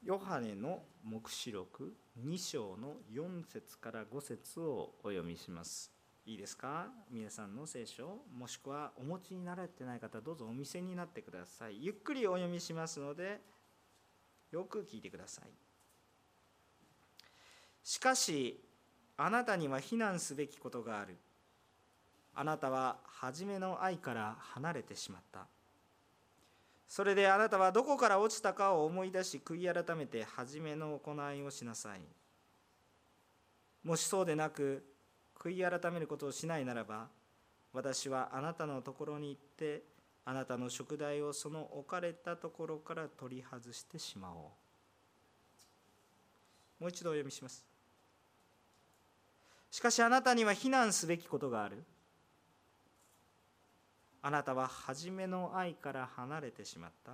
[0.03, 5.91] ヨハネの黙示録2章の4節から5節をお読みします。
[6.25, 6.87] いいですか？
[7.09, 11.83] 皆さんの聖書もしくはお持ちになられてない方どうぞお見せになってください。
[11.83, 13.41] ゆっくりお読みしますので
[14.51, 15.49] よく聞いてください。
[17.83, 18.61] しかし
[19.17, 21.17] あなたには非難すべきことがある。
[22.39, 25.47] あなたは初めの愛から離れてしまった。
[26.87, 32.01] それであなたはどこから落ちたかを思い出し悔い改めて初めの行いをしなさい。
[33.83, 34.85] もしそうでなく
[35.35, 37.07] 悔い改めることをしないならば
[37.73, 39.83] 私はあなたのところに行って
[40.23, 44.51] あなたの食材をその置かれたところから取り外してしまお
[46.79, 46.83] う。
[46.83, 47.65] もう一度お読みします。
[49.71, 51.83] しかしあなたには非難すべきことがある。
[54.21, 57.13] あなたは初めの愛から離れてしまった。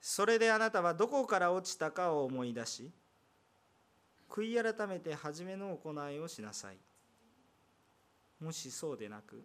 [0.00, 2.92] それであなたはどこから落ちたかを思い出し
[4.30, 6.78] 悔い改めて初めの行いをしなさい。
[8.40, 9.44] もしそうでなく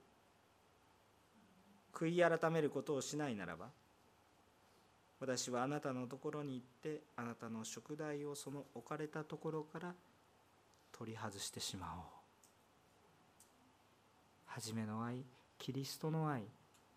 [1.92, 3.72] 悔い改めることをしないならば
[5.20, 9.96] 私はあなたのところに行ってあなたの食材をその置かれたところから
[10.92, 12.23] 取り外してしまおう。
[14.56, 15.24] 初めの愛
[15.58, 16.43] キリストの愛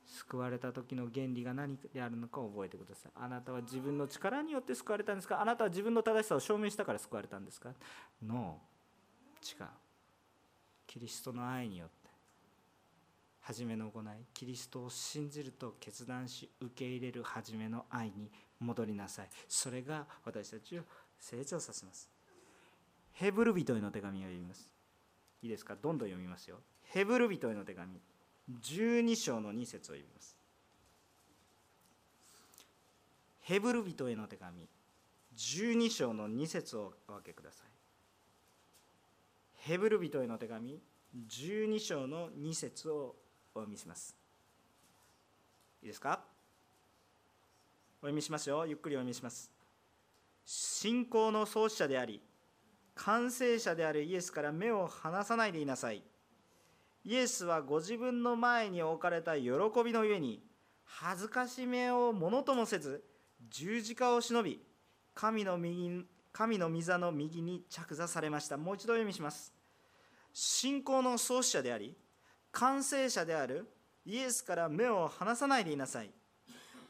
[0.04, 3.12] 救われた時の原理が何であるのかを覚えてください。
[3.16, 5.40] あなたは自分の力によって救われたんですか？
[5.40, 7.70] あなたは自分の正しさを証明したから救われたんですか？
[8.24, 8.58] の
[9.42, 9.66] 違う。
[10.86, 11.94] キリストの愛によって。
[13.40, 14.04] 初めの行い。
[14.34, 18.30] キリストを信じると決断し受け入れる初めの愛に
[18.60, 19.28] 戻りなさい。
[19.48, 20.82] それが私たちを
[21.18, 22.08] 成長させます。
[23.12, 24.68] ヘブル人への手紙を読みます。
[25.42, 25.74] いいですか？
[25.74, 26.58] どんどん読みますよ。
[26.92, 28.00] ヘブル人への手紙
[28.62, 30.36] 12章の2節を読みます。
[33.40, 34.68] ヘブル人への手紙
[35.36, 37.66] 12章の2節をお分けください。
[39.56, 40.80] ヘブル人への手紙
[41.28, 43.14] 12章の2節を
[43.54, 44.16] お読みします。
[45.82, 46.20] いいですか？
[48.00, 48.64] お読みしますよ。
[48.66, 49.50] ゆっくりお読みします。
[50.44, 52.20] 信仰の創始者であり
[52.94, 56.02] 完成者であるイエスから目を離さないでいなさい。
[57.08, 59.50] イエスはご自分の前に置かれた喜
[59.84, 60.42] びの上に
[60.84, 63.04] 恥ずかしめをものともせず
[63.48, 64.60] 十字架を忍び
[65.14, 68.56] 神の右神の御座の右に着座されました。
[68.56, 69.54] もう一度読みします。
[70.32, 71.96] 信仰の創始者であり
[72.50, 73.68] 完成者である
[74.04, 76.10] イエスから目を離さないでいなさい。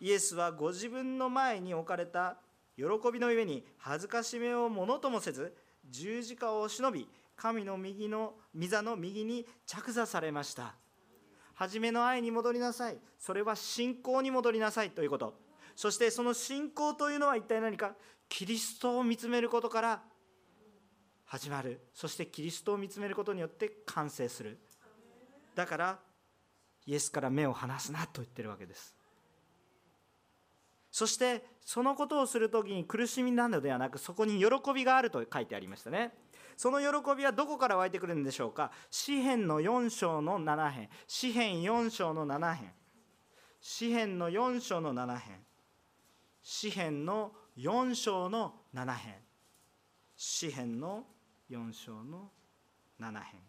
[0.01, 2.39] イエスはご自分の前に置かれた
[2.75, 5.55] 喜びの上に恥ずかしめをものともせず
[5.91, 7.07] 十字架を忍び
[7.37, 10.75] 神の右の御座の右に着座されました。
[11.55, 12.99] 初めの愛に戻りなさい。
[13.19, 15.39] それは信仰に戻りなさいということ。
[15.75, 17.95] そしてその信仰というのは一体何か。
[18.29, 20.03] キリストを見つめることから
[21.25, 21.81] 始まる。
[21.95, 24.59] そしてキリストを見つめることによって完成する。
[25.55, 25.99] だから
[26.87, 28.95] イエスから目を離すなと言ってるわけです。
[30.91, 36.13] そしてそのことをする時に苦しみなのではなくそこに喜びがあると書いてありましたね。
[36.57, 36.87] その喜
[37.17, 38.73] びはどこから湧いてくるんでしょうか？
[38.91, 40.89] 詩篇の4章の7編。
[41.07, 42.73] 詩篇4章の7編。
[43.61, 45.45] 詩篇の4章の7編。
[46.43, 49.15] 詩篇の4章の7編。
[50.17, 51.05] 詩篇の
[51.51, 52.31] 4章の
[53.01, 53.41] 7編。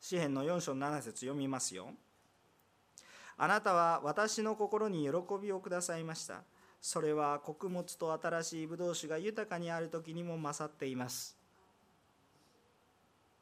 [0.00, 1.88] 詩篇の4章7節読みますよ。
[3.38, 5.10] あなたは私の心に喜
[5.40, 6.42] びをくださいました。
[6.80, 11.36] それは穀物と新しいブドウ酒が豊かにある時にも勝っています。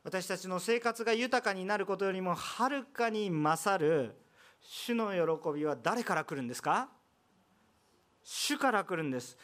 [0.03, 4.15] 私たちの生活が豊かになることよりもはるかに勝る
[4.61, 6.89] 主の喜びは誰から来るんですか？
[8.23, 9.37] 主から来るんです。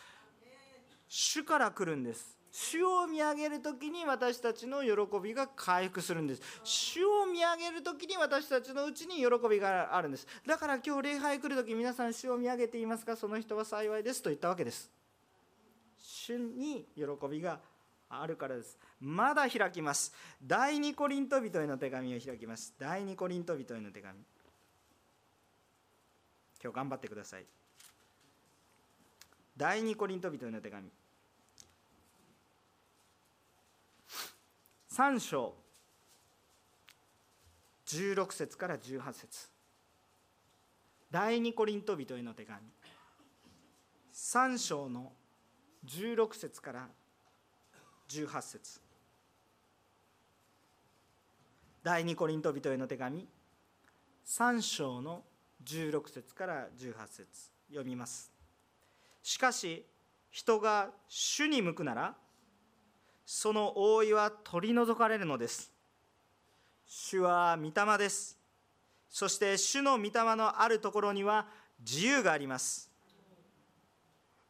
[1.09, 2.39] 主から来るんです。
[2.53, 4.90] 主を見上げる時に私たちの喜
[5.22, 6.42] びが回復するんです。
[6.64, 10.26] 主を見上げる時に私たちのうちに喜びがあるんです。
[10.46, 13.16] だから今日礼拝来る時皆さん主を見上げていますか？
[13.16, 14.90] その人は幸いですと言ったわけです。
[15.98, 17.61] 主に喜びが
[18.09, 18.76] あるからです。
[19.01, 20.12] まだ開きます。
[20.42, 22.74] 第二コリント人への手紙を開きます。
[22.78, 24.18] 第二コリント人への手紙。
[26.62, 27.46] 今日頑張ってください。
[29.57, 30.90] 第二コリント人への手紙。
[34.93, 35.55] 3章。
[37.86, 39.49] 16節から18節。
[41.12, 42.59] 第二コリント人への手紙。
[44.12, 45.12] 3章の
[45.86, 46.88] 16節から
[48.09, 48.80] 18節。
[51.84, 53.28] 第二コリント人への手紙。
[54.26, 55.22] 3章の
[55.64, 57.26] 16節から18節。
[57.68, 58.32] 読みます。
[59.22, 59.86] しかし
[60.32, 62.16] 人が主に向くなら
[63.33, 65.72] その覆いは取り除かれるのです。
[66.85, 68.37] 主は御霊です。
[69.09, 71.47] そして主の御霊のあるところには
[71.78, 72.91] 自由があります。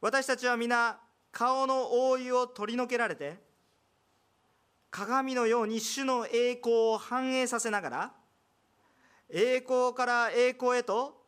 [0.01, 0.99] 私たちは皆
[1.31, 3.37] 顔の覆いを取り除けられて
[4.91, 8.13] 鏡のように主の栄光を反映させながら
[9.29, 11.23] 栄光から栄光へと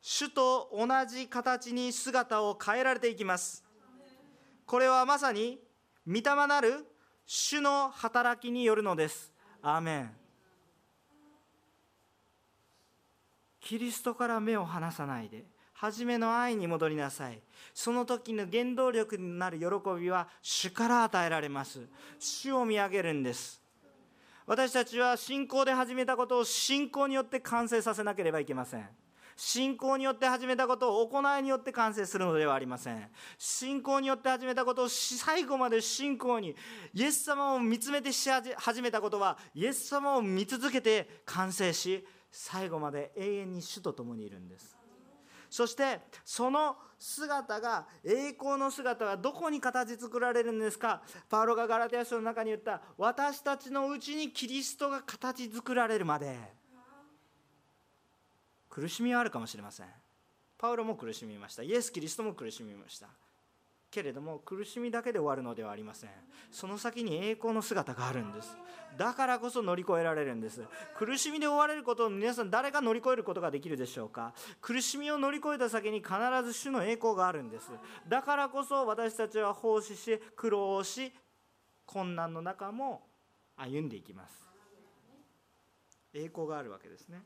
[0.00, 3.64] 主と同じ形に姿を変えられていきます。
[4.66, 5.58] これはまさに
[6.06, 6.86] 御霊なる
[7.34, 9.32] 主の働きによるのです。
[9.62, 10.10] アーメン。
[13.58, 17.40] キリストから目を離さないで初めの愛に戻りなさい。
[17.72, 19.64] その時の原動力になる喜
[19.98, 21.88] びは主から与えられます。
[22.18, 23.62] 主を見上げるんです。
[24.44, 28.86] 私たちは信仰で始めたことを信仰によって完成させなければいけません。
[29.36, 33.08] 信仰によって始めたことを行いによって完成するのではありません。
[33.38, 36.54] 信仰によって始めたことを最後まで信仰に
[36.94, 44.76] イエス様を見つめてし始めたことはイエス様を見続けて完成し最後まで永遠に主と共にいるんです。
[45.50, 51.02] そしてその姿が栄光の姿はどこに形作られるんですか？
[51.28, 56.61] パウロがガラテヤ書の中に言った私たちのうちにキリストが形作られるまで。
[58.72, 59.86] 苦しみはあるかもしれません。
[60.56, 61.62] パウロも苦しみました。
[61.62, 63.08] イエス・キリストも苦しみました。
[63.90, 66.10] けれども苦しみだけで終わるのではありません。
[66.50, 68.56] その先に栄光の姿があるんです。
[68.96, 70.62] だからこそ乗り越えられるんです。
[70.96, 74.32] 苦しみで追われることを皆さん誰が乗り越えることができるでしょうか？
[74.62, 77.68] 苦しみを乗り越えた先に必ず主の栄光があるんです。
[78.08, 81.12] だからこそ私たちは奉仕し苦労し
[81.84, 83.02] 困難の中も
[83.56, 84.48] 歩んでいきます。
[86.14, 87.20] 栄光があるわけですね。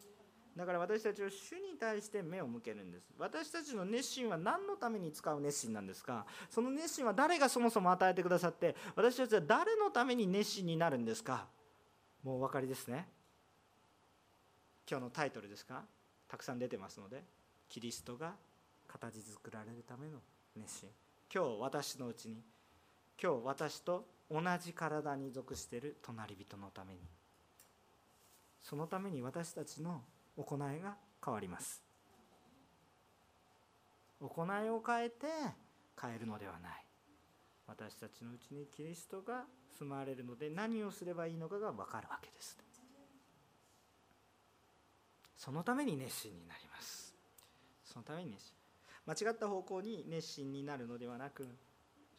[0.57, 3.13] だから私たちは主に対して目を向けるんです。
[3.19, 6.25] 私たちの熱心は何のために使う熱心なんですか？
[6.49, 11.47] その熱心は誰がそもそも与えてくださって私たちは誰のために熱心になるんですか？
[12.25, 13.07] もうお分かりですね？
[14.91, 15.83] 今日のタイトルですか？
[16.27, 17.23] たくさん出てますので
[17.69, 18.33] キリストが
[18.89, 20.19] 形作られるための
[20.57, 20.89] 熱心。
[21.35, 22.37] 今日私のうちに
[23.23, 27.01] 今日私と同じ体に属している隣人のために。
[28.63, 30.01] そのために私たちの
[30.37, 31.83] 行いが変わります。
[34.21, 35.27] 行いを変えて
[36.01, 36.85] 変えるのではない。
[37.67, 39.45] 私たちのうちにキリストが
[39.79, 42.57] 住まわれるので何をすればいいのかが分かるわけです。
[45.37, 47.15] そのために熱心になります。
[47.85, 48.55] そのために熱心。
[49.07, 51.47] 間違った方向に熱心になるのではなく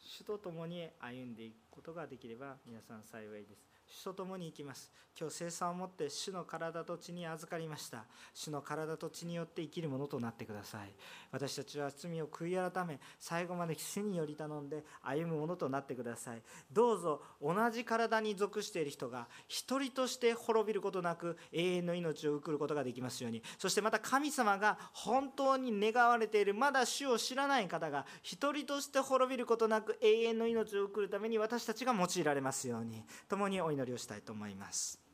[0.00, 3.67] 主と共に歩んでいくことができれば皆さん幸いです。
[3.88, 4.90] 主と共に行きます。
[5.18, 8.04] 今日生産を持って主の体と血に預かりました。
[8.32, 10.94] 主の体と血によって生きるものとなってください。
[11.32, 16.42] 私たちは罪を悔い改め最後まで主により頼んで歩むものとなってください。
[16.70, 23.42] どうぞ同じ体に属している人が一人として滅びることなく永遠の命を送ることができますように。
[23.58, 33.02] そしてまた神様が本当に願われているまだ主を知らない方が一人として滅びることなく永遠の命を送るために私たちが用いられますように。
[33.28, 35.07] 共にお祈りをしたいと思います。